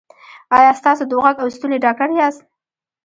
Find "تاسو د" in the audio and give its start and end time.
0.85-1.11